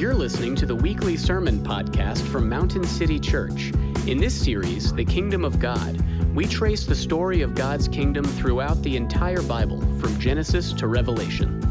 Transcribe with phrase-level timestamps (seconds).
[0.00, 3.70] You're listening to the weekly sermon podcast from Mountain City Church.
[4.06, 6.00] In this series, The Kingdom of God,
[6.34, 11.62] we trace the story of God's kingdom throughout the entire Bible, from Genesis to Revelation.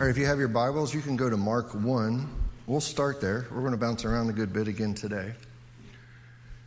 [0.00, 2.26] All right, if you have your Bibles, you can go to Mark 1.
[2.66, 3.46] We'll start there.
[3.50, 5.34] We're going to bounce around a good bit again today.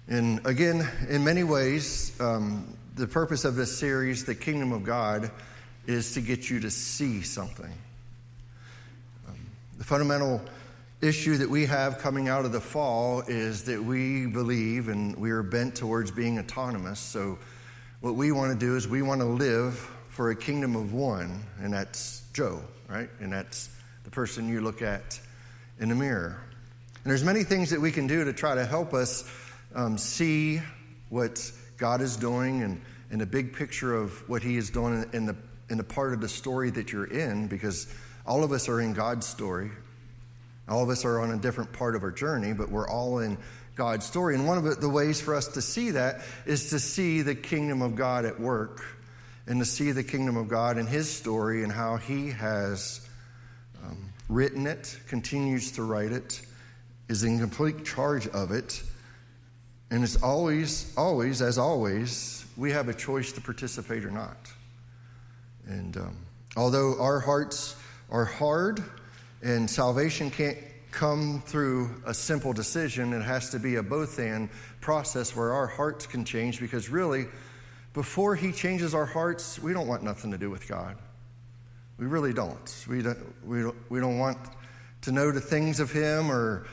[0.08, 5.32] And again, in many ways, um, the purpose of this series, The Kingdom of God,
[5.88, 7.74] is to get you to see something.
[9.90, 10.40] Fundamental
[11.02, 15.32] issue that we have coming out of the fall is that we believe and we
[15.32, 17.00] are bent towards being autonomous.
[17.00, 17.40] So,
[18.00, 19.74] what we want to do is we want to live
[20.10, 23.10] for a kingdom of one, and that's Joe, right?
[23.20, 23.72] And that's
[24.04, 25.20] the person you look at
[25.80, 26.40] in the mirror.
[27.04, 29.28] And there's many things that we can do to try to help us
[29.74, 30.62] um, see
[31.10, 35.26] what God is doing and, and the big picture of what He is doing in
[35.26, 35.36] the,
[35.72, 37.92] in the part of the story that you're in, because
[38.30, 39.72] all of us are in God's story.
[40.70, 43.38] All of us are on a different part of our journey, but we're all in
[43.76, 44.36] God's story.
[44.36, 47.82] And one of the ways for us to see that is to see the kingdom
[47.82, 48.86] of God at work
[49.48, 53.06] and to see the kingdom of God and His story and how He has
[53.84, 56.42] um, written it, continues to write it,
[57.10, 58.82] is in complete charge of it
[59.92, 64.38] and it's always, always, as always, we have a choice to participate or not.
[65.68, 66.18] And um,
[66.56, 67.76] although our hearts
[68.12, 68.84] are hard
[69.42, 70.58] and salvation can't
[70.92, 74.50] come through a simple decision, it has to be a both and
[74.82, 77.28] process where our hearts can change because really,
[77.94, 80.98] before He changes our hearts, we don't want nothing to do with God.
[81.98, 82.86] We really don't.
[82.90, 84.38] We don't, we don't, we don't want
[85.02, 86.66] to know the things of Him or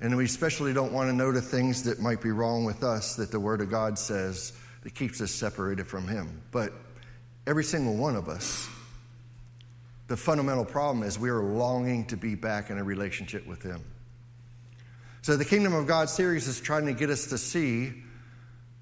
[0.00, 3.16] and we especially don't want to know the things that might be wrong with us
[3.16, 6.40] that the Word of God says that keeps us separated from Him.
[6.50, 6.72] But
[7.46, 8.66] every single one of us,
[10.10, 13.80] the fundamental problem is we are longing to be back in a relationship with Him.
[15.22, 17.92] So the Kingdom of God series is trying to get us to see,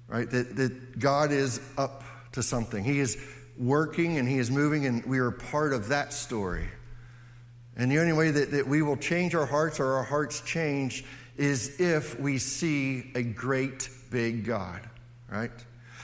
[0.07, 2.83] right, that, that God is up to something.
[2.83, 3.15] He is
[3.59, 6.67] working and He is moving, and we are part of that story.
[7.77, 11.05] And the only way that, that we will change our hearts or our hearts change
[11.37, 14.81] is if we see a great big God,
[15.29, 15.51] right?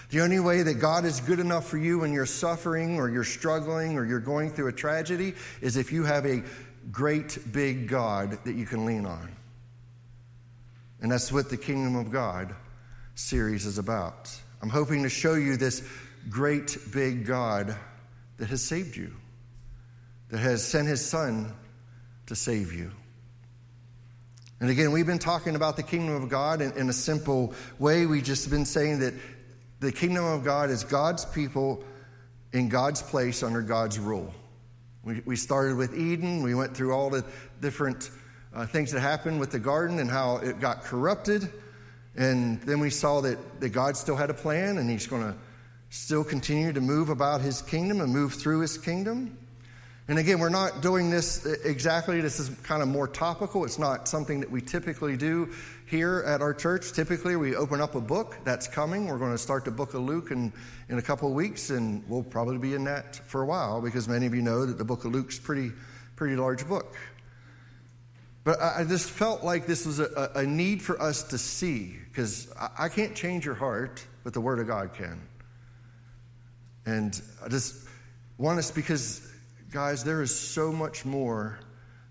[0.10, 3.24] The only way that God is good enough for you when you're suffering or you're
[3.24, 6.44] struggling or you're going through a tragedy is if you have a
[6.92, 9.36] great big God that you can lean on.
[11.02, 12.56] And that's what the Kingdom of God
[13.16, 14.32] series is about.
[14.62, 15.88] I'm hoping to show you this
[16.30, 17.76] great big God
[18.38, 19.14] that has saved you,
[20.30, 21.54] that has sent his son
[22.28, 22.92] to save you.
[24.60, 28.06] And again, we've been talking about the kingdom of God in, in, a simple way.
[28.06, 29.14] We've just been saying that
[29.86, 31.84] the kingdom of God is God's people
[32.54, 34.34] in God's place under God's rule.
[35.04, 37.24] We, we started with Eden, we went through all the
[37.62, 38.10] different
[38.54, 41.52] uh, things that happened with the garden and how it got corrupted.
[42.16, 45.36] And then we saw that, that God still had a plan and He's going to
[45.90, 49.38] still continue to move about His kingdom and move through His kingdom.
[50.08, 52.22] And again, we're not doing this exactly.
[52.22, 53.66] This is kind of more topical.
[53.66, 55.52] It's not something that we typically do
[55.88, 56.94] here at our church.
[56.94, 59.08] Typically, we open up a book that's coming.
[59.08, 60.54] We're going to start the book of Luke in,
[60.90, 64.08] in a couple of weeks, and we'll probably be in that for a while because
[64.08, 65.72] many of you know that the book of Luke's pretty
[66.16, 66.96] pretty large book.
[68.44, 72.48] But I just felt like this was a, a need for us to see because
[72.60, 75.20] I, I can't change your heart, but the Word of God can.
[76.86, 77.88] And I just
[78.38, 79.28] want us because
[79.72, 81.60] Guys, there is so much more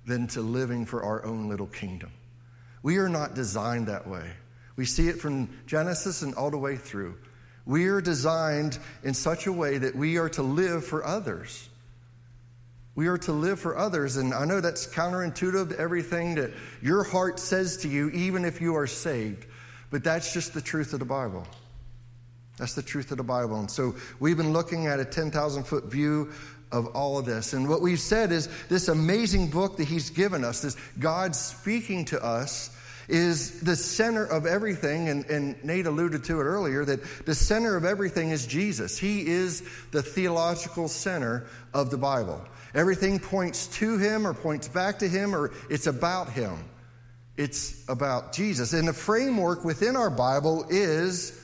[0.06, 2.10] than to living for our own little kingdom.
[2.82, 4.30] We are not designed that way.
[4.76, 7.16] We see it from Genesis and all the way through.
[7.64, 11.68] We are designed in such a way that we are to live for others.
[12.94, 14.16] We are to live for others.
[14.16, 18.60] And I know that's counterintuitive to everything that your heart says to you, even if
[18.60, 19.46] you are saved.
[19.90, 21.46] But that's just the truth of the Bible.
[22.56, 23.58] That's the truth of the Bible.
[23.58, 26.32] And so we've been looking at a 10,000 foot view
[26.74, 27.52] of all of this.
[27.52, 32.04] And what we've said is this amazing book that He's given us, this God speaking
[32.06, 32.70] to us,
[33.08, 35.08] is the center of everything.
[35.08, 38.98] And, and Nate alluded to it earlier that the center of everything is Jesus.
[38.98, 39.62] He is
[39.92, 42.44] the theological center of the Bible.
[42.74, 46.58] Everything points to Him or points back to Him or it's about Him.
[47.36, 48.72] It's about Jesus.
[48.72, 51.40] And the framework within our Bible is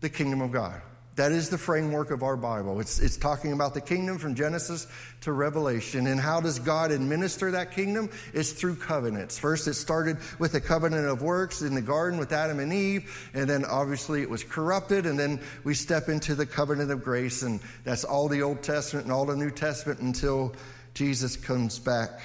[0.00, 0.80] the kingdom of God.
[1.18, 2.78] That is the framework of our Bible.
[2.78, 4.86] It's, it's talking about the kingdom from Genesis
[5.22, 6.06] to Revelation.
[6.06, 8.08] And how does God administer that kingdom?
[8.32, 9.36] It's through covenants.
[9.36, 13.30] First, it started with the covenant of works in the garden with Adam and Eve.
[13.34, 15.06] And then obviously it was corrupted.
[15.06, 17.42] And then we step into the covenant of grace.
[17.42, 20.54] And that's all the Old Testament and all the New Testament until
[20.94, 22.20] Jesus comes back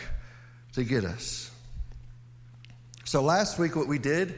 [0.74, 1.50] to get us.
[3.06, 4.36] So last week, what we did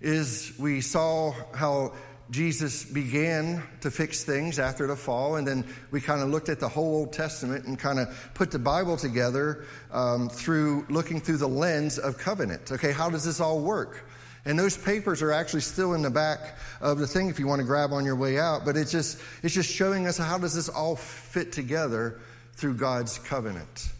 [0.00, 1.94] is we saw how
[2.30, 6.60] Jesus began to fix things after the fall, and then we kind of looked at
[6.60, 11.36] the whole Old Testament and kind of put the Bible together um, through looking through
[11.36, 12.72] the lens of covenant.
[12.72, 14.08] Okay, how does this all work?
[14.44, 17.60] And those papers are actually still in the back of the thing if you want
[17.60, 18.64] to grab on your way out.
[18.64, 22.18] But it's just it's just showing us how does this all fit together
[22.54, 23.90] through God's covenant.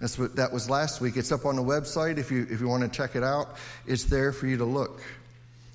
[0.00, 1.16] That's what that was last week.
[1.16, 3.56] It's up on the website if you if you want to check it out.
[3.86, 5.02] It's there for you to look.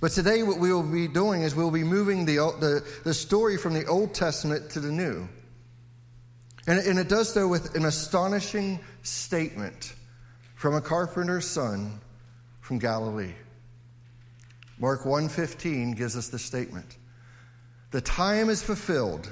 [0.01, 3.55] But today, what we will be doing is we'll be moving the, the, the story
[3.55, 5.29] from the Old Testament to the New.
[6.65, 9.93] And, and it does so with an astonishing statement
[10.55, 12.01] from a carpenter's son
[12.61, 13.33] from Galilee.
[14.79, 16.97] Mark 1:15 gives us the statement.
[17.91, 19.31] The time is fulfilled.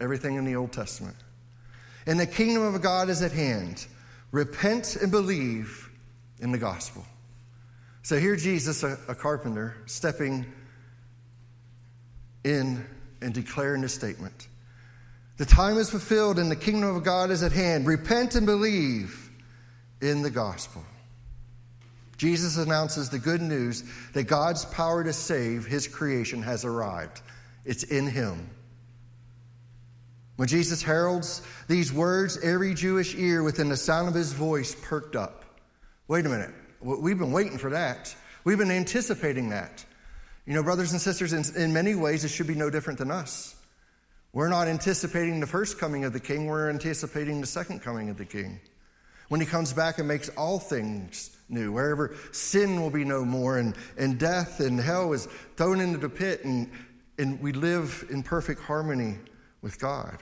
[0.00, 1.16] Everything in the Old Testament.
[2.06, 3.86] And the kingdom of God is at hand.
[4.32, 5.88] Repent and believe
[6.40, 7.06] in the gospel.
[8.04, 10.44] So here Jesus, a, a carpenter, stepping
[12.44, 12.84] in
[13.22, 14.48] and declaring this statement.
[15.38, 17.86] The time is fulfilled and the kingdom of God is at hand.
[17.86, 19.30] Repent and believe
[20.02, 20.84] in the gospel.
[22.18, 27.22] Jesus announces the good news that God's power to save his creation has arrived.
[27.64, 28.50] It's in him.
[30.36, 35.16] When Jesus heralds these words, every Jewish ear within the sound of his voice perked
[35.16, 35.44] up.
[36.06, 36.54] Wait a minute.
[36.84, 38.14] We've been waiting for that.
[38.44, 39.82] We've been anticipating that.
[40.44, 43.10] You know, brothers and sisters, in, in many ways, it should be no different than
[43.10, 43.56] us.
[44.34, 48.18] We're not anticipating the first coming of the king, we're anticipating the second coming of
[48.18, 48.60] the king.
[49.28, 53.56] When he comes back and makes all things new, wherever sin will be no more,
[53.56, 55.26] and, and death and hell is
[55.56, 56.70] thrown into the pit, and,
[57.16, 59.16] and we live in perfect harmony
[59.62, 60.18] with God.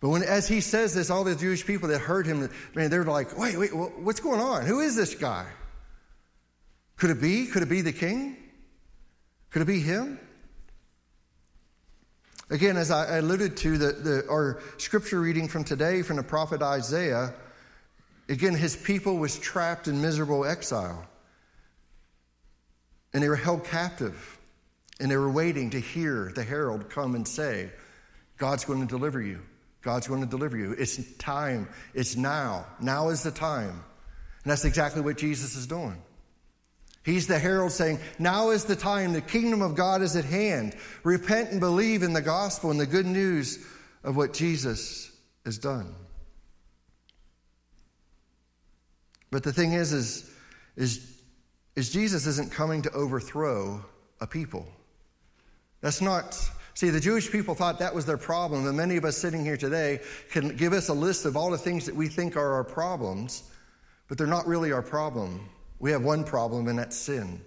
[0.00, 3.04] But when, as he says this, all the Jewish people that heard him, man, they're
[3.04, 4.66] like, wait, wait, what's going on?
[4.66, 5.46] Who is this guy?
[6.96, 7.46] Could it be?
[7.46, 8.36] Could it be the king?
[9.50, 10.18] Could it be him?
[12.50, 16.62] Again, as I alluded to, the, the, our scripture reading from today from the prophet
[16.62, 17.34] Isaiah,
[18.28, 21.06] again, his people was trapped in miserable exile.
[23.12, 24.38] And they were held captive.
[25.00, 27.70] And they were waiting to hear the herald come and say,
[28.36, 29.40] God's going to deliver you.
[29.86, 30.72] God's going to deliver you.
[30.72, 31.68] It's time.
[31.94, 32.66] It's now.
[32.80, 33.70] Now is the time.
[33.70, 36.02] And that's exactly what Jesus is doing.
[37.04, 39.12] He's the herald saying, Now is the time.
[39.12, 40.74] The kingdom of God is at hand.
[41.04, 43.64] Repent and believe in the gospel and the good news
[44.02, 45.12] of what Jesus
[45.44, 45.94] has done.
[49.30, 50.34] But the thing is, is,
[50.74, 51.22] is,
[51.76, 53.84] is Jesus isn't coming to overthrow
[54.20, 54.66] a people.
[55.80, 56.36] That's not
[56.76, 59.56] See, the Jewish people thought that was their problem, and many of us sitting here
[59.56, 60.00] today
[60.30, 63.44] can give us a list of all the things that we think are our problems,
[64.08, 65.48] but they're not really our problem.
[65.78, 67.40] We have one problem, and that's sin.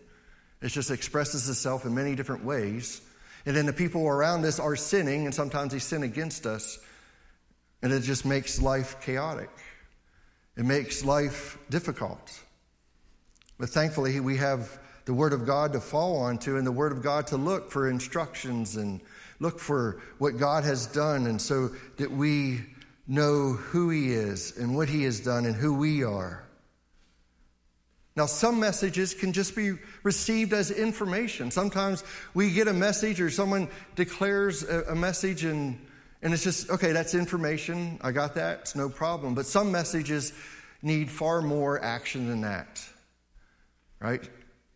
[0.64, 3.02] It just expresses itself in many different ways.
[3.46, 6.80] And then the people around us are sinning, and sometimes they sin against us,
[7.84, 9.52] and it just makes life chaotic.
[10.58, 12.42] It makes life difficult.
[13.60, 17.04] But thankfully, we have the Word of God to fall onto and the Word of
[17.04, 19.02] God to look for instructions and
[19.40, 22.62] look for what God has done, and so that we
[23.08, 26.46] know who He is and what He has done and who we are.
[28.16, 29.74] Now, some messages can just be
[30.04, 31.52] received as information.
[31.52, 35.80] Sometimes we get a message or someone declares a, message and,
[36.22, 37.98] and it's just, okay, that's information.
[38.02, 38.60] I got that.
[38.60, 39.36] It's no problem.
[39.36, 40.34] But some messages
[40.82, 42.84] need far more action than that,
[44.02, 44.28] right?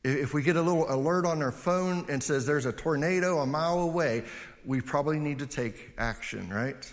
[0.05, 3.45] If we get a little alert on our phone and says there's a tornado a
[3.45, 4.23] mile away,
[4.65, 6.91] we probably need to take action, right?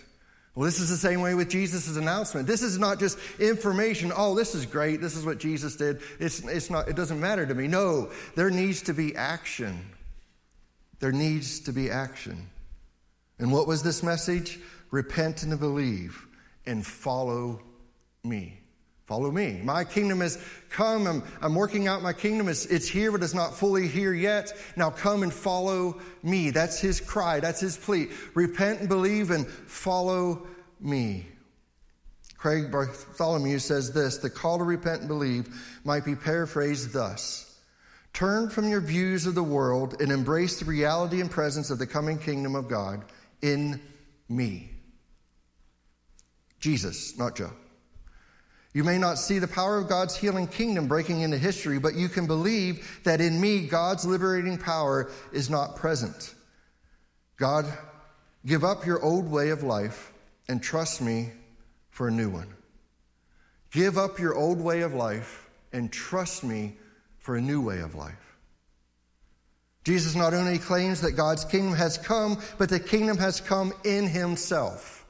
[0.55, 2.45] Well, this is the same way with Jesus' announcement.
[2.45, 4.11] This is not just information.
[4.15, 4.99] Oh, this is great.
[4.99, 6.01] This is what Jesus did.
[6.19, 7.67] It's, it's not, it doesn't matter to me.
[7.67, 9.85] No, there needs to be action.
[10.99, 12.49] There needs to be action.
[13.39, 14.59] And what was this message?
[14.91, 16.27] Repent and believe
[16.65, 17.61] and follow
[18.23, 18.60] me.
[19.11, 19.59] Follow me.
[19.61, 21.05] My kingdom has come.
[21.05, 22.47] I'm, I'm working out my kingdom.
[22.47, 24.53] It's, it's here, but it's not fully here yet.
[24.77, 26.49] Now come and follow me.
[26.49, 27.41] That's his cry.
[27.41, 28.07] That's his plea.
[28.35, 30.47] Repent and believe and follow
[30.79, 31.27] me.
[32.37, 37.59] Craig Bartholomew says this the call to repent and believe might be paraphrased thus
[38.13, 41.87] Turn from your views of the world and embrace the reality and presence of the
[41.87, 43.03] coming kingdom of God
[43.41, 43.81] in
[44.29, 44.69] me.
[46.61, 47.51] Jesus, not Joe.
[48.73, 52.07] You may not see the power of God's healing kingdom breaking into history, but you
[52.07, 56.33] can believe that in me, God's liberating power is not present.
[57.35, 57.65] God,
[58.45, 60.13] give up your old way of life
[60.47, 61.31] and trust me
[61.89, 62.47] for a new one.
[63.71, 66.77] Give up your old way of life and trust me
[67.19, 68.37] for a new way of life.
[69.83, 74.07] Jesus not only claims that God's kingdom has come, but the kingdom has come in
[74.07, 75.00] himself.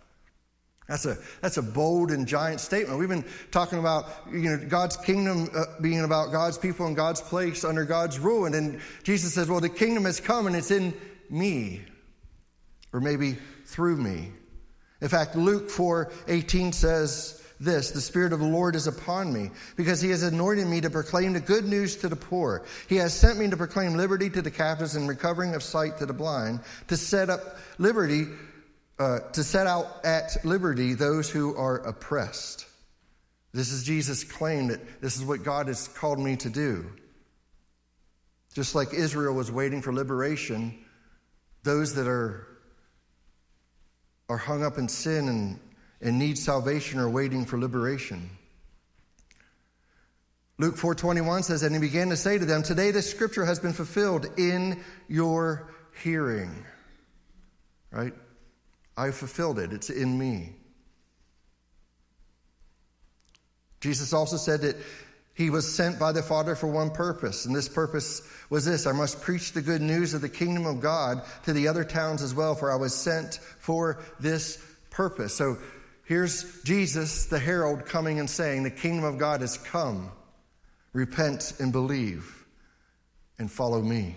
[0.87, 2.99] That's a, that's a bold and giant statement.
[2.99, 7.21] We've been talking about you know, God's kingdom uh, being about God's people and God's
[7.21, 8.45] place under God's rule.
[8.45, 10.93] And then Jesus says, Well, the kingdom has come and it's in
[11.29, 11.81] me,
[12.91, 14.31] or maybe through me.
[15.01, 19.51] In fact, Luke 4 18 says this The Spirit of the Lord is upon me,
[19.77, 22.65] because he has anointed me to proclaim the good news to the poor.
[22.89, 26.05] He has sent me to proclaim liberty to the captives and recovering of sight to
[26.05, 28.25] the blind, to set up liberty
[29.01, 32.67] uh, to set out at liberty those who are oppressed.
[33.51, 36.85] This is Jesus' claim that this is what God has called me to do.
[38.53, 40.77] Just like Israel was waiting for liberation,
[41.63, 42.45] those that are,
[44.29, 45.59] are hung up in sin and,
[45.99, 48.29] and need salvation are waiting for liberation.
[50.59, 53.73] Luke 4:21 says and he began to say to them today this scripture has been
[53.73, 55.71] fulfilled in your
[56.03, 56.53] hearing.
[57.89, 58.13] Right?
[59.01, 60.53] I fulfilled it, it's in me.
[63.79, 64.75] Jesus also said that
[65.33, 68.91] he was sent by the Father for one purpose, and this purpose was this I
[68.91, 72.35] must preach the good news of the kingdom of God to the other towns as
[72.35, 75.33] well, for I was sent for this purpose.
[75.33, 75.57] So
[76.05, 80.11] here's Jesus, the herald, coming and saying, The kingdom of God has come.
[80.93, 82.45] Repent and believe,
[83.39, 84.15] and follow me.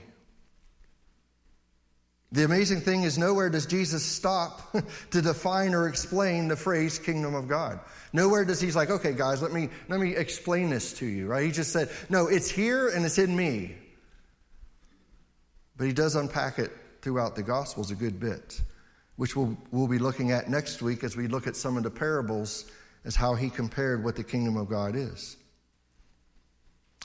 [2.33, 4.75] The amazing thing is, nowhere does Jesus stop
[5.11, 7.79] to define or explain the phrase kingdom of God.
[8.13, 11.45] Nowhere does he's like, okay, guys, let me, let me explain this to you, right?
[11.45, 13.77] He just said, no, it's here and it's in me.
[15.77, 18.61] But he does unpack it throughout the Gospels a good bit,
[19.17, 21.91] which we'll, we'll be looking at next week as we look at some of the
[21.91, 22.71] parables
[23.05, 25.37] as how he compared what the kingdom of God is.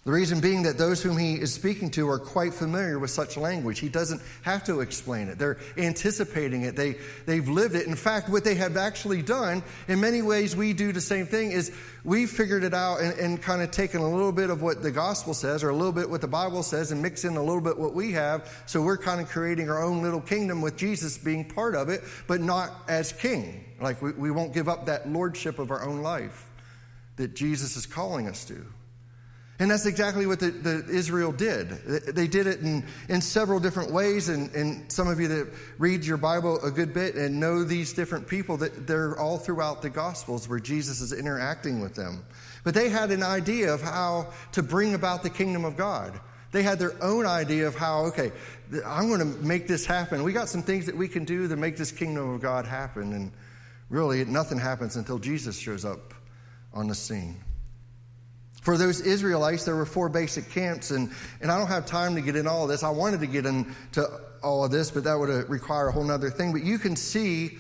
[0.10, 3.38] The reason being that those whom he is speaking to are quite familiar with such
[3.38, 3.78] language.
[3.78, 5.38] He doesn't have to explain it.
[5.38, 6.76] They're anticipating it.
[6.76, 6.96] They,
[7.28, 7.86] they've lived it.
[7.86, 11.52] In fact, what they have actually done, in many ways, we do the same thing,
[11.52, 11.72] is
[12.04, 14.90] we've figured it out and, and kind of taken a little bit of what the
[14.90, 17.62] gospel says or a little bit what the Bible says and mix in a little
[17.62, 18.64] bit what we have.
[18.66, 22.02] So we're kind of creating our own little kingdom with Jesus being part of it,
[22.26, 23.64] but not as king.
[23.80, 26.50] Like we, we won't give up that lordship of our own life
[27.18, 28.66] that Jesus is calling us to.
[29.60, 31.70] And that's exactly what the, the, Israel did.
[31.70, 34.30] They did it in, in several different ways.
[34.30, 37.92] And, and some of you that read your Bible a good bit and know these
[37.92, 42.26] different people, that they're all throughout the Gospels where Jesus is interacting with them.
[42.64, 46.18] But they had an idea of how to bring about the kingdom of God.
[46.54, 48.32] They had their own idea of how, okay,
[48.86, 50.24] I'm going to make this happen.
[50.24, 53.12] We got some things that we can do to make this kingdom of God happen.
[53.12, 53.32] And
[53.90, 56.14] really, nothing happens until Jesus shows up
[56.74, 57.44] on the scene.
[58.62, 61.12] For those Israelites, there were four basic camps, and,
[61.42, 62.84] and I don't have time to get in all of this.
[62.84, 64.08] I wanted to get into
[64.44, 66.52] all of this, but that would uh, require a whole other thing.
[66.52, 67.58] But you can see,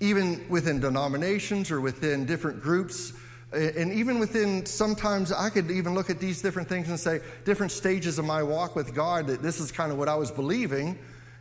[0.00, 3.12] even within denominations or within different groups,
[3.52, 7.70] and even within sometimes I could even look at these different things and say, different
[7.70, 10.98] stages of my walk with God, that this is kind of what I was believing,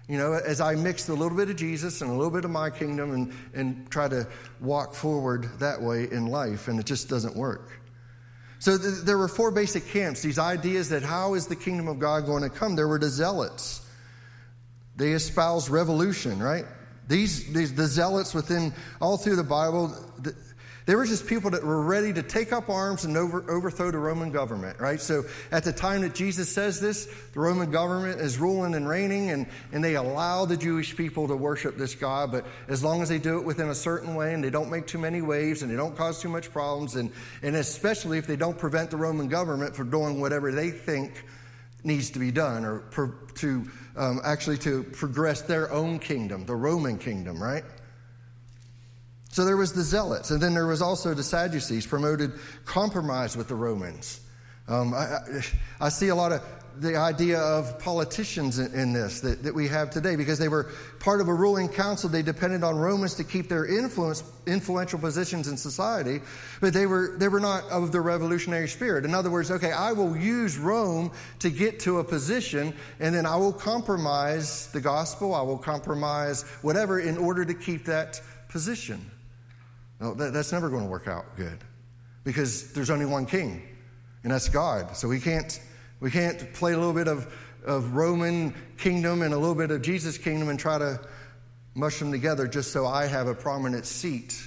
[0.07, 2.51] you know, as I mixed a little bit of Jesus and a little bit of
[2.51, 4.27] my kingdom and, and try to
[4.60, 7.79] walk forward that way in life, and it just doesn't work.
[8.63, 12.00] So th- there were four basic camps, these ideas that how is the kingdom of
[12.00, 12.77] God going to come?
[12.77, 13.86] There were the zealots.
[14.96, 16.63] They espoused revolution, right?
[17.10, 20.34] These, these the zealots within all through the Bible, the,
[20.85, 23.97] they were just people that were ready to take up arms and over, overthrow the
[23.97, 24.99] Roman government, right?
[24.99, 29.29] So at the time that Jesus says this, the Roman government is ruling and reigning,
[29.29, 33.09] and, and they allow the Jewish people to worship this God, but as long as
[33.09, 35.71] they do it within a certain way and they don't make too many waves and
[35.71, 37.11] they don't cause too much problems, and,
[37.41, 41.25] and especially if they don't prevent the Roman government from doing whatever they think
[41.83, 46.55] needs to be done or per, to um, actually to progress their own kingdom, the
[46.55, 47.63] Roman kingdom, right?
[49.33, 52.33] So there was the Zealots, and then there was also the Sadducees, promoted
[52.65, 54.21] compromise with the Romans.
[54.67, 55.41] Um, I,
[55.81, 56.43] I, see a lot of
[56.77, 60.69] the idea of politicians in, in this that, that, we have today because they were
[60.99, 62.11] part of a ruling council.
[62.11, 66.21] They depended on Romans to keep their influence, influential positions in society,
[66.61, 69.03] but they were, they were not of the revolutionary spirit.
[69.03, 73.25] In other words, okay, I will use Rome to get to a position, and then
[73.25, 79.09] I will compromise the gospel, I will compromise whatever in order to keep that position.
[80.03, 81.57] No, that, that's never going to work out good
[82.25, 83.65] because there's only one king,
[84.24, 84.98] and that's God.
[84.98, 85.57] So we can't,
[86.01, 87.33] we can't play a little bit of,
[87.65, 91.00] of Roman kingdom and a little bit of Jesus' kingdom and try to
[91.74, 94.38] mush them together just so I have a prominent seat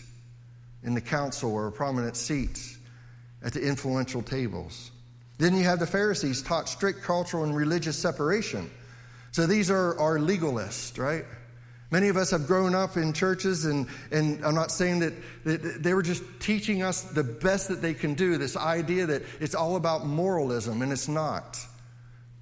[0.82, 2.76] in the council or a prominent seats
[3.42, 4.90] at the influential tables.
[5.38, 8.70] Then you have the Pharisees taught strict cultural and religious separation.
[9.32, 11.24] So these are our legalists, right?
[11.96, 15.82] Many of us have grown up in churches, and, and I'm not saying that, that
[15.82, 19.54] they were just teaching us the best that they can do, this idea that it's
[19.54, 21.58] all about moralism, and it's not.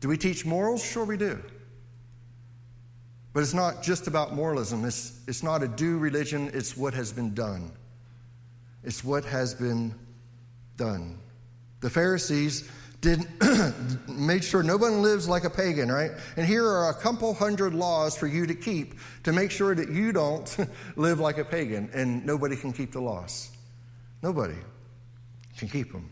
[0.00, 0.84] Do we teach morals?
[0.84, 1.40] Sure, we do.
[3.32, 4.84] But it's not just about moralism.
[4.84, 7.70] It's, it's not a do religion, it's what has been done.
[8.82, 9.94] It's what has been
[10.76, 11.20] done.
[11.78, 12.68] The Pharisees
[13.04, 13.28] did
[14.08, 16.11] made sure no one lives like a pagan, right?
[16.37, 18.94] And here are a couple hundred laws for you to keep
[19.25, 20.56] to make sure that you don't
[20.96, 23.50] live like a pagan and nobody can keep the laws.
[24.23, 24.56] Nobody
[25.58, 26.08] can keep them.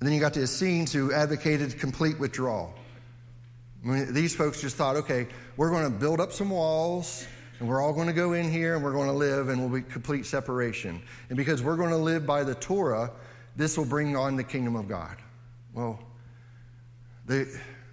[0.00, 2.74] And then you got the Essenes who advocated complete withdrawal.
[3.84, 7.24] I mean, these folks just thought, okay, we're going to build up some walls
[7.60, 9.80] and we're all going to go in here and we're going to live and we'll
[9.80, 11.00] be complete separation.
[11.28, 13.12] And because we're going to live by the Torah,
[13.54, 15.16] this will bring on the kingdom of God.
[15.76, 16.00] Well,
[17.26, 17.44] they,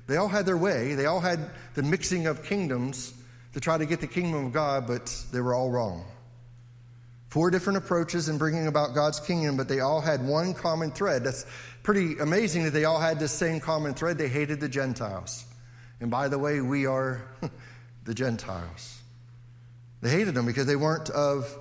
[0.08, 0.96] they all had their way.
[0.96, 3.14] They all had the mixing of kingdoms
[3.54, 6.06] to try to get the kingdom of God, but they were all wrong.
[7.28, 11.26] Four different approaches in bringing about God's kingdom, but they all had one common thread.
[11.26, 11.46] That's
[11.84, 14.18] pretty amazing that they all had this same common thread.
[14.18, 15.46] They hated the Gentiles.
[16.00, 17.28] And by the way, we are
[18.06, 19.02] the Gentiles.
[20.02, 21.54] They hated them because they weren't of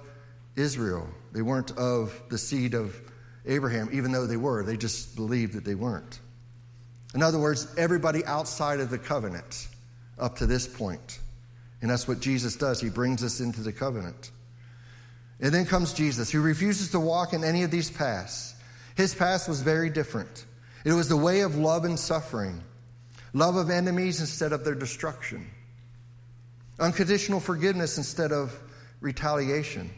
[0.54, 1.08] Israel.
[1.32, 2.94] They weren't of the seed of
[3.46, 4.62] Abraham, even though they were.
[4.64, 6.20] They just believed that they weren't.
[7.14, 9.68] In other words, everybody outside of the covenant
[10.18, 11.18] up to this point.
[11.80, 12.80] And that's what Jesus does.
[12.80, 14.30] He brings us into the covenant.
[15.40, 18.54] And then comes Jesus, who refuses to walk in any of these paths.
[18.94, 20.46] His path was very different.
[20.84, 22.62] It was the way of love and suffering,
[23.32, 25.50] love of enemies instead of their destruction,
[26.78, 28.56] unconditional forgiveness instead of
[29.00, 29.90] retaliation,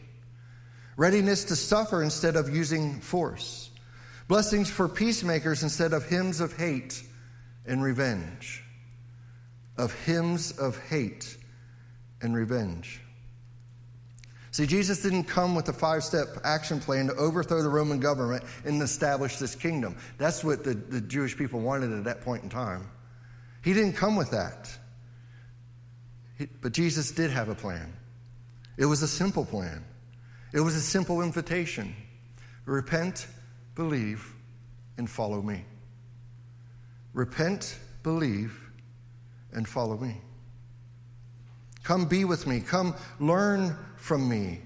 [0.97, 3.69] readiness to suffer instead of using force,
[4.27, 7.03] blessings for peacemakers instead of hymns of hate
[7.65, 8.63] and revenge,
[9.77, 11.37] of hymns of hate
[12.21, 13.01] and revenge.
[14.55, 18.41] See, Jesus didn't come with a five step action plan to overthrow the Roman government
[18.63, 19.97] and establish this kingdom.
[20.17, 22.89] That's what the, the Jewish people wanted at that point in time.
[23.65, 24.69] He didn't come with that.
[26.37, 27.91] He, but Jesus did have a plan.
[28.77, 29.83] It was a simple plan,
[30.55, 31.93] it was a simple invitation
[32.65, 33.27] repent,
[33.75, 34.33] believe,
[34.97, 35.65] and follow me.
[37.13, 38.57] Repent, believe,
[39.51, 40.21] and follow me.
[41.83, 42.61] Come be with me.
[42.61, 44.61] Come learn from me.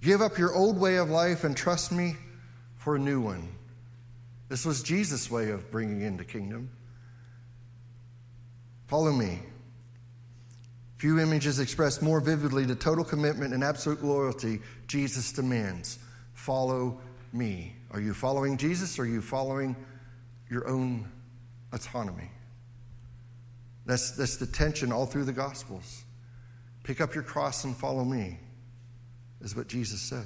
[0.00, 2.14] Give up your old way of life and trust me
[2.76, 3.48] for a new one.
[4.48, 6.70] This was Jesus' way of bringing in the kingdom.
[8.86, 9.40] Follow me.
[11.04, 15.98] Few images express more vividly the total commitment and absolute loyalty Jesus demands.
[16.32, 16.98] Follow
[17.30, 17.76] me.
[17.90, 19.76] Are you following Jesus or are you following
[20.48, 21.06] your own
[21.74, 22.30] autonomy?
[23.84, 26.04] That's, that's the tension all through the Gospels.
[26.84, 28.38] Pick up your cross and follow me,
[29.42, 30.24] is what Jesus said.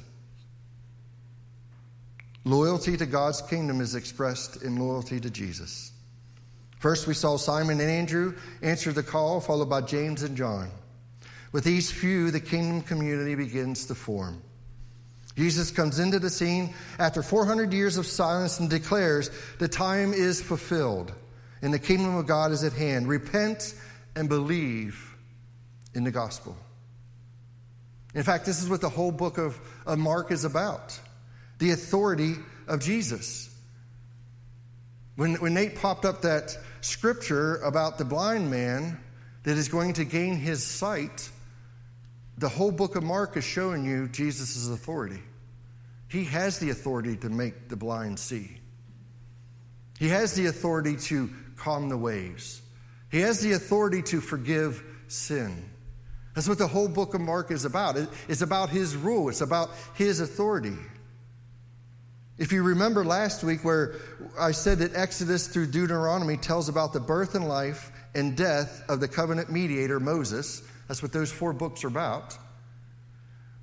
[2.44, 5.90] Loyalty to God's kingdom is expressed in loyalty to Jesus.
[6.78, 10.70] First, we saw Simon and Andrew answer the call, followed by James and John.
[11.50, 14.42] With these few, the kingdom community begins to form.
[15.36, 20.42] Jesus comes into the scene after 400 years of silence and declares, The time is
[20.42, 21.12] fulfilled,
[21.62, 23.08] and the kingdom of God is at hand.
[23.08, 23.74] Repent
[24.16, 25.14] and believe
[25.94, 26.56] in the gospel.
[28.14, 30.98] In fact, this is what the whole book of, of Mark is about
[31.58, 32.34] the authority
[32.66, 33.48] of Jesus.
[35.16, 36.56] When, when Nate popped up that
[36.88, 38.98] scripture about the blind man
[39.44, 41.30] that is going to gain his sight,
[42.38, 45.22] the whole book of Mark is showing you Jesus' authority.
[46.08, 48.58] He has the authority to make the blind see.
[49.98, 52.62] He has the authority to calm the waves.
[53.10, 55.68] He has the authority to forgive sin.
[56.34, 57.96] That's what the whole book of Mark is about.
[58.28, 60.76] It's about his rule, it's about his authority.
[62.38, 63.96] If you remember last week, where
[64.38, 69.00] I said that Exodus through Deuteronomy tells about the birth and life and death of
[69.00, 72.38] the covenant mediator, Moses, that's what those four books are about.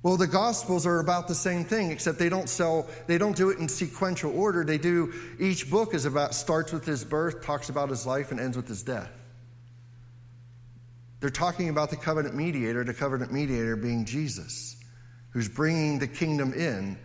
[0.02, 3.48] Well, the Gospels are about the same thing, except they don't sell, they don't do
[3.48, 4.62] it in sequential order.
[4.62, 8.38] They do, each book is about, starts with his birth, talks about his life, and
[8.38, 9.10] ends with his death.
[11.20, 14.76] They're talking about the covenant mediator, the covenant mediator being Jesus,
[15.30, 16.98] who's bringing the kingdom in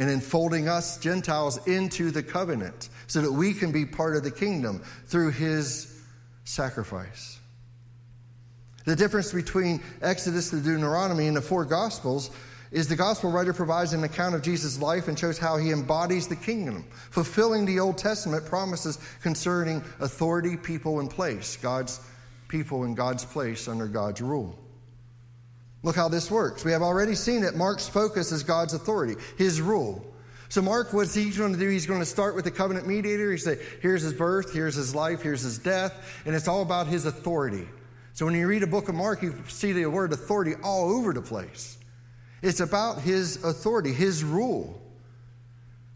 [0.00, 4.30] and enfolding us Gentiles into the covenant so that we can be part of the
[4.30, 6.02] kingdom through his
[6.44, 7.38] sacrifice.
[8.86, 12.30] The difference between Exodus and Deuteronomy and the four Gospels
[12.72, 16.28] is the gospel writer provides an account of Jesus' life and shows how he embodies
[16.28, 22.00] the kingdom, fulfilling the Old Testament promises concerning authority, people, and place, God's
[22.48, 24.58] people in God's place under God's rule.
[25.82, 26.64] Look how this works.
[26.64, 30.04] We have already seen that Mark's focus is God's authority, his rule.
[30.50, 31.68] So, Mark, what's he going to do?
[31.68, 33.30] He's going to start with the covenant mediator.
[33.30, 36.88] He say, here's his birth, here's his life, here's his death, and it's all about
[36.88, 37.68] his authority.
[38.14, 41.12] So, when you read a book of Mark, you see the word authority all over
[41.12, 41.78] the place.
[42.42, 44.79] It's about his authority, his rule.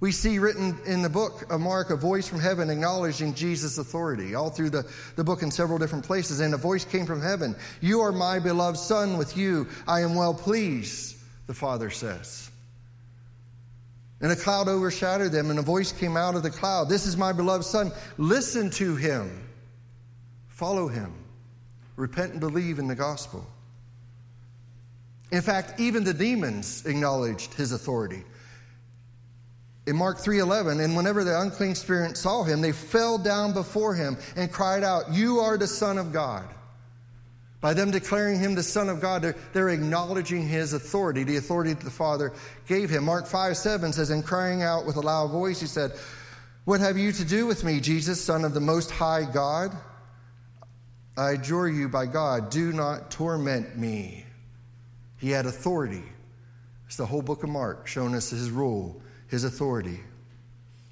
[0.05, 4.35] We see written in the book of Mark a voice from heaven acknowledging Jesus' authority,
[4.35, 4.87] all through the,
[5.17, 6.40] the book in several different places.
[6.40, 10.14] And a voice came from heaven You are my beloved Son, with you I am
[10.14, 12.51] well pleased, the Father says.
[14.21, 17.17] And a cloud overshadowed them, and a voice came out of the cloud This is
[17.17, 19.49] my beloved Son, listen to him,
[20.49, 21.14] follow him,
[21.97, 23.47] repent and believe in the gospel.
[25.33, 28.23] In fact, even the demons acknowledged his authority.
[29.87, 34.16] In Mark 3:11, and whenever the unclean spirit saw him, they fell down before him
[34.35, 36.49] and cried out, "You are the son of God."
[37.64, 41.73] By them declaring him the son of God, they're, they're acknowledging his authority, the authority
[41.73, 42.31] that the Father
[42.66, 43.05] gave him.
[43.05, 45.92] Mark 5 7 says, And crying out with a loud voice, he said,
[46.66, 49.75] What have you to do with me, Jesus, Son of the Most High God?
[51.16, 54.27] I adjure you by God, do not torment me.
[55.16, 56.05] He had authority.
[56.87, 59.01] It's the whole book of Mark showing us his rule,
[59.35, 60.01] his authority.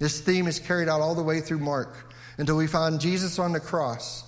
[0.01, 3.53] This theme is carried out all the way through Mark until we find Jesus on
[3.53, 4.25] the cross.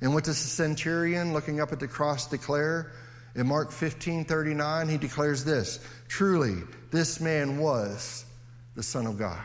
[0.00, 2.92] And what does the centurion looking up at the cross declare?
[3.34, 8.24] In Mark 15 39, he declares this Truly, this man was
[8.76, 9.44] the Son of God.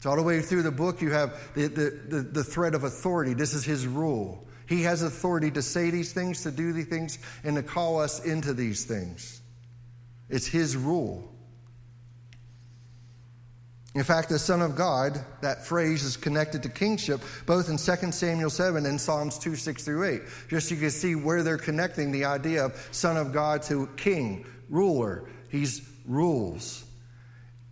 [0.00, 2.84] So, all the way through the book, you have the, the, the, the thread of
[2.84, 3.34] authority.
[3.34, 4.48] This is his rule.
[4.66, 8.24] He has authority to say these things, to do these things, and to call us
[8.24, 9.42] into these things.
[10.28, 11.32] It's His rule.
[13.96, 18.12] In fact, the Son of God, that phrase is connected to kingship both in 2
[18.12, 20.22] Samuel 7 and Psalms 2 6 through 8.
[20.50, 23.88] Just so you can see where they're connecting the idea of Son of God to
[23.96, 25.24] king, ruler.
[25.48, 26.84] He's rules.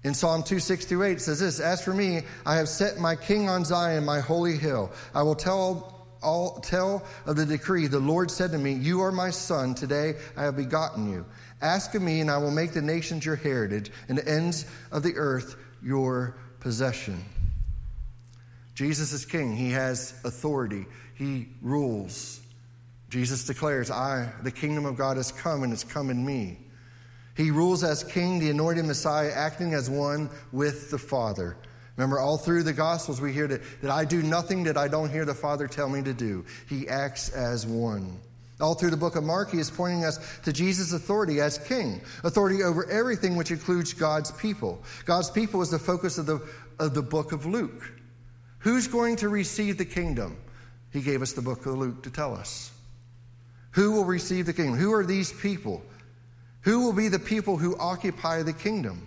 [0.02, 2.98] In Psalm 2 6 through 8, it says this As for me, I have set
[2.98, 4.92] my king on Zion, my holy hill.
[5.14, 7.86] I will tell all tell of the decree.
[7.86, 9.74] The Lord said to me, You are my son.
[9.74, 11.26] Today I have begotten you.
[11.60, 15.02] Ask of me, and I will make the nations your heritage, and the ends of
[15.02, 17.24] the earth your possession.
[18.74, 19.54] Jesus is king.
[19.56, 20.86] He has authority.
[21.14, 22.40] He rules.
[23.08, 26.58] Jesus declares, I, the kingdom of God has come, and it's come in me.
[27.36, 31.56] He rules as king, the anointed Messiah, acting as one with the Father.
[31.96, 35.10] Remember, all through the Gospels, we hear that, that I do nothing that I don't
[35.10, 36.44] hear the Father tell me to do.
[36.68, 38.18] He acts as one.
[38.60, 42.00] All through the book of Mark, he is pointing us to Jesus' authority as king,
[42.22, 44.82] authority over everything, which includes God's people.
[45.04, 46.40] God's people is the focus of the,
[46.78, 47.92] of the book of Luke.
[48.58, 50.36] Who's going to receive the kingdom?
[50.92, 52.70] He gave us the book of Luke to tell us.
[53.72, 54.78] Who will receive the kingdom?
[54.78, 55.82] Who are these people?
[56.60, 59.04] Who will be the people who occupy the kingdom?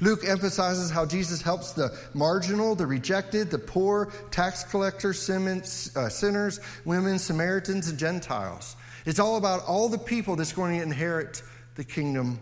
[0.00, 6.60] Luke emphasizes how Jesus helps the marginal, the rejected, the poor, tax collectors, uh, sinners,
[6.84, 8.76] women, Samaritans, and Gentiles.
[9.04, 11.42] It's all about all the people that's going to inherit
[11.74, 12.38] the kingdom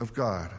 [0.00, 0.50] of God.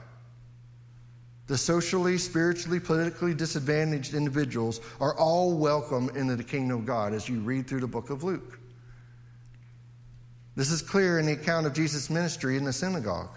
[1.47, 7.29] The socially, spiritually, politically disadvantaged individuals are all welcome into the kingdom of God as
[7.29, 8.59] you read through the book of Luke.
[10.55, 13.29] This is clear in the account of Jesus' ministry in the synagogue.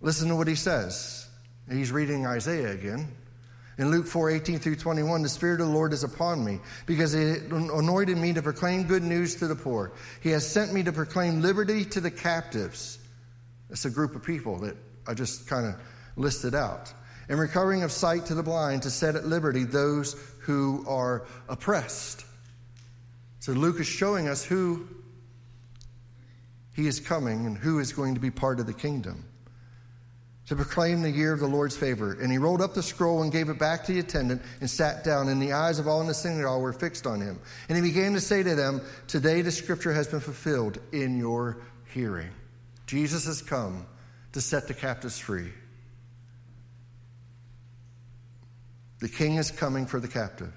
[0.00, 1.26] Listen to what he says.
[1.70, 3.08] He's reading Isaiah again.
[3.78, 7.12] In Luke 4 18 through 21, the Spirit of the Lord is upon me because
[7.12, 9.92] He anointed me to proclaim good news to the poor.
[10.20, 12.98] He has sent me to proclaim liberty to the captives.
[13.68, 15.80] That's a group of people that I just kind of
[16.16, 16.92] listed out.
[17.28, 22.26] And recovering of sight to the blind to set at liberty those who are oppressed.
[23.40, 24.86] So Luke is showing us who
[26.74, 29.24] he is coming and who is going to be part of the kingdom
[30.52, 32.12] to proclaim the year of the Lord's favor.
[32.20, 35.02] And he rolled up the scroll and gave it back to the attendant and sat
[35.02, 37.40] down, and the eyes of all in the synagogue were fixed on him.
[37.70, 41.62] And he began to say to them, Today the scripture has been fulfilled in your
[41.94, 42.28] hearing.
[42.86, 43.86] Jesus has come
[44.32, 45.50] to set the captives free.
[48.98, 50.52] The king is coming for the captive.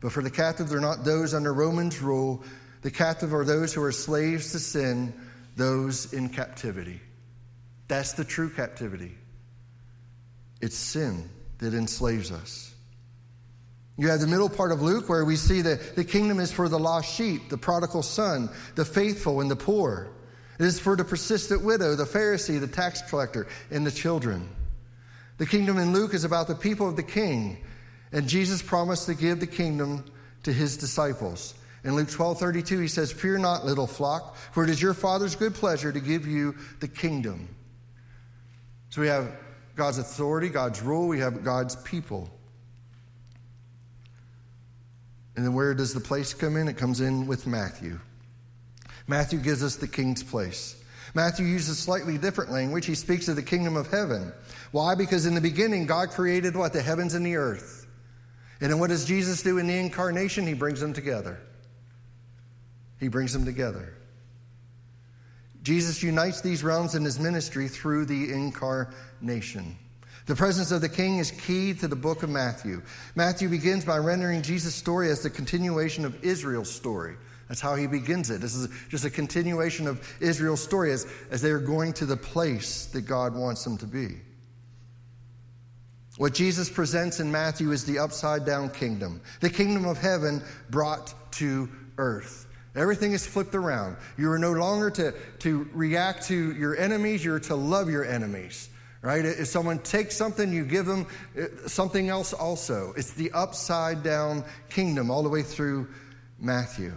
[0.00, 2.44] But for the captive, they're not those under Roman's rule.
[2.82, 5.12] The captive are those who are slaves to sin,
[5.56, 7.00] those in captivity.
[7.88, 9.14] That's the true captivity.
[10.60, 12.74] It's sin that enslaves us.
[13.98, 16.68] You have the middle part of Luke where we see that the kingdom is for
[16.68, 20.10] the lost sheep, the prodigal son, the faithful, and the poor.
[20.58, 24.48] It is for the persistent widow, the Pharisee, the tax collector, and the children.
[25.38, 27.58] The kingdom in Luke is about the people of the king,
[28.12, 30.04] and Jesus promised to give the kingdom
[30.42, 31.54] to his disciples.
[31.84, 35.36] In Luke 12 32, he says, Fear not, little flock, for it is your Father's
[35.36, 37.48] good pleasure to give you the kingdom.
[38.90, 39.30] So we have
[39.74, 42.30] God's authority, God's rule, we have God's people.
[45.36, 46.66] And then where does the place come in?
[46.66, 48.00] It comes in with Matthew.
[49.06, 50.82] Matthew gives us the king's place.
[51.14, 52.86] Matthew uses slightly different language.
[52.86, 54.32] He speaks of the kingdom of heaven.
[54.72, 54.94] Why?
[54.94, 56.72] Because in the beginning, God created what?
[56.72, 57.86] The heavens and the earth.
[58.60, 60.46] And then what does Jesus do in the incarnation?
[60.46, 61.38] He brings them together.
[62.98, 63.94] He brings them together.
[65.66, 69.76] Jesus unites these realms in his ministry through the incarnation.
[70.26, 72.82] The presence of the king is key to the book of Matthew.
[73.16, 77.16] Matthew begins by rendering Jesus' story as the continuation of Israel's story.
[77.48, 78.40] That's how he begins it.
[78.40, 82.16] This is just a continuation of Israel's story as, as they are going to the
[82.16, 84.20] place that God wants them to be.
[86.16, 91.12] What Jesus presents in Matthew is the upside down kingdom, the kingdom of heaven brought
[91.32, 92.45] to earth.
[92.76, 93.96] Everything is flipped around.
[94.16, 98.68] You are no longer to, to react to your enemies, you're to love your enemies
[99.06, 99.24] right?
[99.24, 101.06] If someone takes something, you give them
[101.40, 102.92] uh, something else also.
[102.96, 105.86] It's the upside down kingdom all the way through
[106.40, 106.92] Matthew.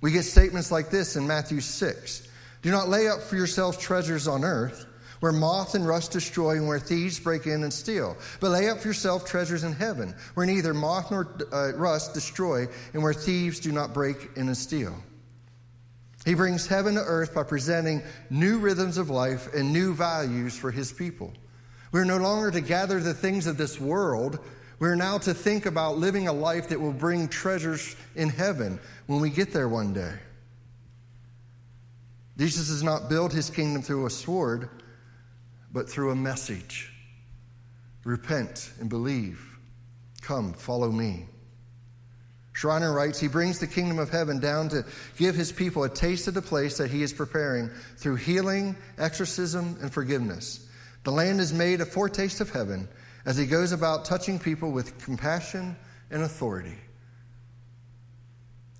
[0.00, 2.28] We get statements like this in Matthew 6
[2.62, 4.86] Do not lay up for yourselves treasures on earth
[5.20, 8.16] where moth and rust destroy and where thieves break in and steal.
[8.40, 12.66] But lay up for yourself treasures in heaven where neither moth nor uh, rust destroy
[12.92, 14.94] and where thieves do not break in and steal.
[16.24, 20.70] He brings heaven to earth by presenting new rhythms of life and new values for
[20.70, 21.32] his people.
[21.90, 24.38] We're no longer to gather the things of this world.
[24.78, 29.20] We're now to think about living a life that will bring treasures in heaven when
[29.20, 30.14] we get there one day.
[32.36, 34.68] Jesus does not build his kingdom through a sword,
[35.72, 36.92] but through a message.
[38.04, 39.44] Repent and believe.
[40.22, 41.26] Come, follow me.
[42.52, 44.84] Schreiner writes, He brings the kingdom of heaven down to
[45.16, 49.78] give his people a taste of the place that he is preparing through healing, exorcism,
[49.80, 50.66] and forgiveness.
[51.04, 52.88] The land is made a foretaste of heaven
[53.24, 55.76] as he goes about touching people with compassion
[56.10, 56.76] and authority.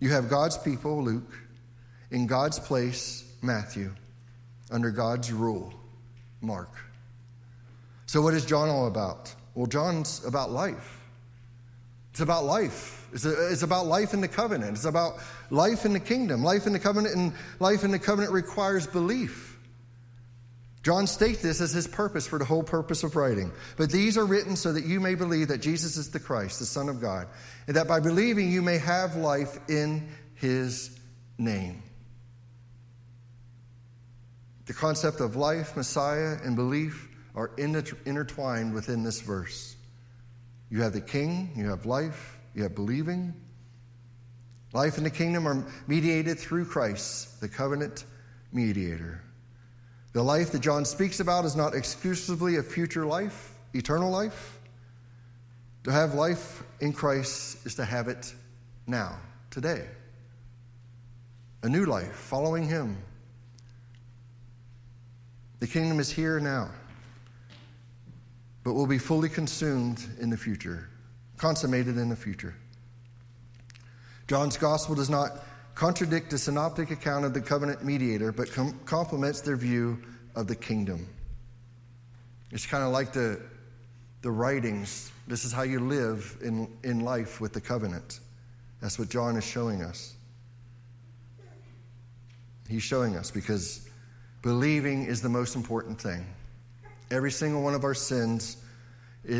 [0.00, 1.32] You have God's people, Luke,
[2.10, 3.94] in God's place, Matthew,
[4.70, 5.72] under God's rule,
[6.40, 6.74] Mark.
[8.06, 9.34] So, what is John all about?
[9.54, 11.00] Well, John's about life.
[12.12, 13.06] It's about life.
[13.12, 14.72] It's, a, it's, about life in the covenant.
[14.72, 15.18] It's about
[15.50, 16.42] life in the kingdom.
[16.42, 19.56] Life in the covenant, and life in the covenant requires belief.
[20.82, 23.52] John states this as his purpose for the whole purpose of writing.
[23.76, 26.66] But these are written so that you may believe that Jesus is the Christ, the
[26.66, 27.26] Son of God,
[27.66, 30.98] and that by believing you may have life in his
[31.36, 31.82] name.
[34.68, 39.74] The concept of life, Messiah, and belief are intertwined within this verse.
[40.68, 43.32] You have the king, you have life, you have believing.
[44.74, 48.04] Life and the kingdom are mediated through Christ, the covenant
[48.52, 49.22] mediator.
[50.12, 54.58] The life that John speaks about is not exclusively a future life, eternal life.
[55.84, 58.34] To have life in Christ is to have it
[58.86, 59.18] now,
[59.50, 59.86] today.
[61.62, 62.98] A new life, following Him.
[65.60, 66.70] The kingdom is here now,
[68.64, 70.88] but will be fully consumed in the future
[71.38, 72.54] consummated in the future.
[74.26, 75.44] John's gospel does not
[75.74, 80.02] contradict the synoptic account of the covenant mediator, but com- complements their view
[80.34, 81.08] of the kingdom.
[82.50, 83.40] It's kind of like the,
[84.22, 85.12] the writings.
[85.28, 88.20] This is how you live in, in life with the covenant.
[88.82, 90.14] That's what John is showing us.
[92.68, 93.87] He's showing us because
[94.42, 96.26] believing is the most important thing.
[97.10, 98.58] Every single one of our sins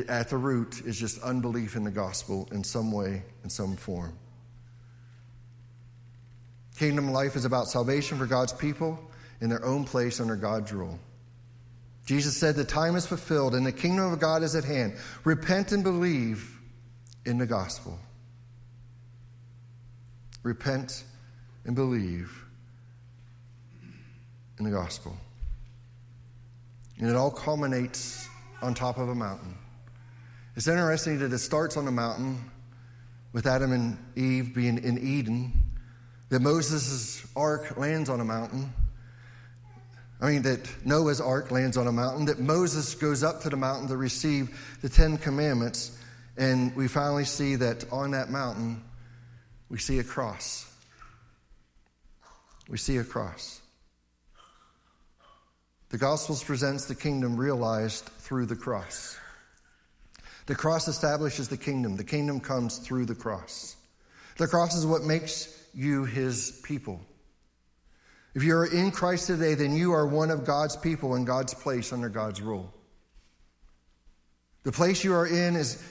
[0.08, 4.12] at the root is just unbelief in the gospel in some way, in some form.
[6.76, 8.98] Kingdom life is about salvation for God's people
[9.40, 10.98] in their own place under God's rule.
[12.06, 14.96] Jesus said, The time is fulfilled and the kingdom of God is at hand.
[15.24, 16.58] Repent and believe
[17.26, 17.98] in the gospel.
[20.42, 21.04] Repent
[21.64, 22.44] and believe
[24.59, 25.16] in the gospel.
[26.99, 28.29] And it all culminates
[28.61, 29.57] on top of a mountain.
[30.57, 32.51] It's interesting that it starts on a mountain
[33.33, 35.53] with Adam and Eve being in Eden,
[36.31, 38.73] that Moses' ark lands on a mountain.
[40.21, 43.57] I mean, that Noah's ark lands on a mountain, that Moses goes up to the
[43.57, 45.97] mountain to receive the Ten Commandments,
[46.37, 48.83] and we finally see that on that mountain,
[49.68, 50.68] we see a cross.
[52.68, 53.61] We see a cross.
[55.90, 59.18] The Gospels presents the kingdom realized through the cross.
[60.44, 61.96] The cross establishes the kingdom.
[61.96, 63.77] The kingdom comes through the cross.
[64.37, 67.01] The cross is what makes you his people.
[68.35, 71.55] If you are in Christ today, then you are one of God's people in God's
[71.55, 72.72] place under God's rule.
[74.64, 75.83] The place you are in is,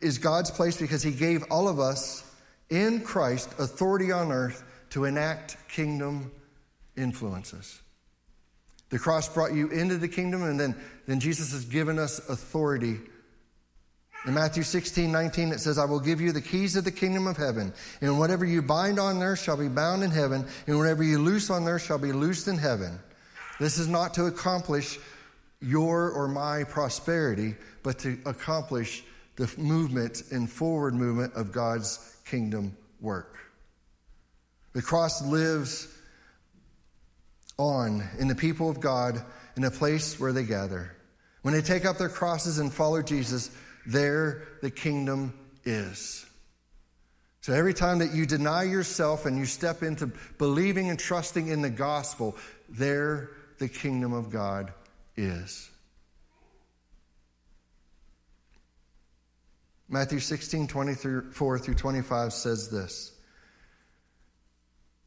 [0.00, 2.24] is God's place because he gave all of us
[2.70, 6.32] in Christ authority on earth to enact kingdom
[6.96, 7.81] influences.
[8.92, 10.76] The cross brought you into the kingdom, and then,
[11.06, 13.00] then Jesus has given us authority.
[14.26, 17.26] In Matthew 16, 19, it says, I will give you the keys of the kingdom
[17.26, 21.02] of heaven, and whatever you bind on earth shall be bound in heaven, and whatever
[21.02, 23.00] you loose on earth shall be loosed in heaven.
[23.58, 24.98] This is not to accomplish
[25.62, 29.04] your or my prosperity, but to accomplish
[29.36, 33.38] the movement and forward movement of God's kingdom work.
[34.74, 35.88] The cross lives
[37.58, 39.22] on in the people of God
[39.56, 40.96] in a place where they gather.
[41.42, 43.50] When they take up their crosses and follow Jesus,
[43.86, 45.34] there the kingdom
[45.64, 46.24] is.
[47.40, 51.60] So every time that you deny yourself and you step into believing and trusting in
[51.60, 52.36] the gospel,
[52.68, 54.72] there the kingdom of God
[55.16, 55.68] is.
[59.88, 63.12] Matthew 16, 24 through 25 says this.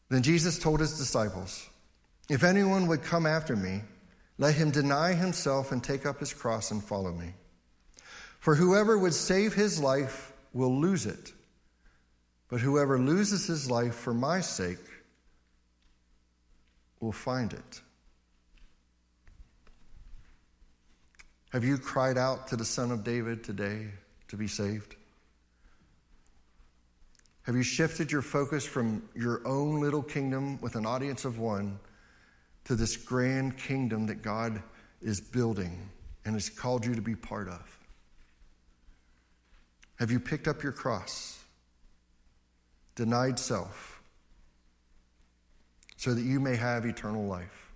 [0.09, 1.67] Then Jesus told his disciples,
[2.29, 3.81] If anyone would come after me,
[4.37, 7.33] let him deny himself and take up his cross and follow me.
[8.39, 11.33] For whoever would save his life will lose it,
[12.49, 14.83] but whoever loses his life for my sake
[16.99, 17.81] will find it.
[21.51, 23.89] Have you cried out to the Son of David today?
[24.27, 24.95] to be saved?
[27.43, 31.79] Have you shifted your focus from your own little kingdom with an audience of one
[32.65, 34.61] to this grand kingdom that God
[35.01, 35.89] is building
[36.25, 37.79] and has called you to be part of?
[39.95, 41.39] Have you picked up your cross,
[42.95, 44.01] denied self,
[45.95, 47.71] so that you may have eternal life?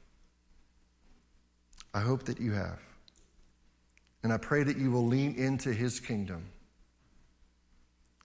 [1.93, 2.79] I hope that you have.
[4.21, 6.45] And I pray that you will lean into his kingdom.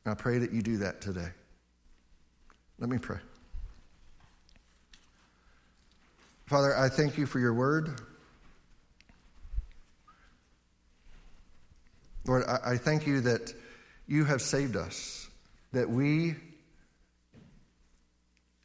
[0.05, 1.29] And I pray that you do that today.
[2.79, 3.18] Let me pray.
[6.46, 8.00] Father, I thank you for your word.
[12.26, 13.54] Lord, I, thank you that
[14.07, 15.28] you have saved us,
[15.72, 16.37] that we,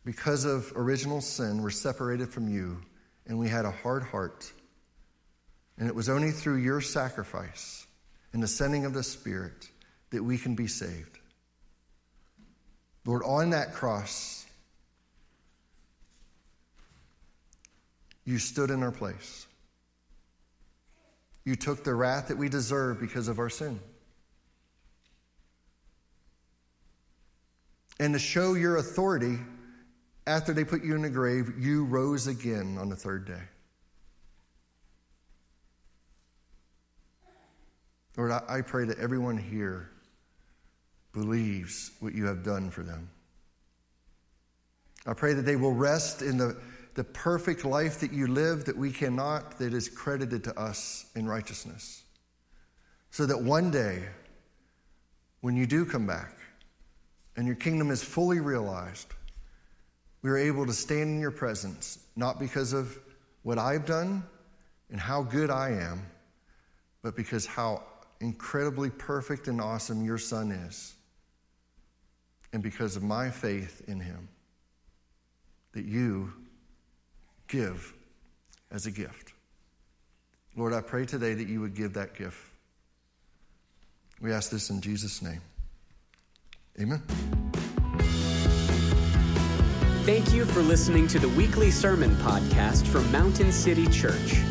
[0.06, 2.82] because of original sin, were separated from you,
[3.28, 4.52] and we had a hard heart.
[5.78, 7.88] And it was only through your sacrifice
[8.34, 9.70] and the sending of the Spirit
[10.10, 11.20] that we can be saved.
[13.06, 14.39] Lord, on that cross,
[18.30, 19.48] you stood in our place.
[21.46, 23.80] You took the wrath that we deserve because of our sin.
[28.00, 29.40] And to show your authority,
[30.28, 33.42] after they put you in the grave, you rose again on the third day.
[38.16, 39.90] Lord, I, pray that everyone here
[41.14, 43.10] believes what you have done for them.
[45.08, 46.58] I pray that they will rest in the,
[47.00, 51.26] the perfect life that you live that we cannot, that is credited to us in
[51.26, 52.04] righteousness.
[53.10, 54.04] So that one day,
[55.40, 56.36] when you do come back
[57.38, 59.08] and your kingdom is fully realized,
[60.24, 63.00] we are able to stand in your presence, not because of
[63.44, 64.22] what I've done
[64.92, 66.06] and how good I am,
[67.02, 67.82] but because how
[68.20, 70.96] incredibly perfect and awesome your son is.
[72.52, 74.28] And because of my faith in him,
[75.72, 76.34] that you
[77.50, 77.94] give
[78.72, 79.34] as a gift.
[80.56, 82.38] Lord, I pray today that you would give that gift.
[84.22, 85.42] We ask this in Jesus' name.
[86.80, 87.02] Amen.
[90.04, 94.42] Thank you for listening to the weekly sermon podcast from Mountain City Church.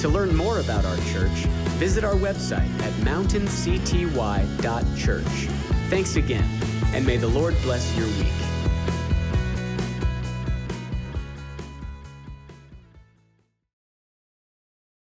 [0.00, 1.46] To learn more about our church,
[1.78, 5.48] visit our website at mountaincty.church.
[5.90, 6.48] Thanks again,
[6.94, 8.47] and may the Lord bless your week.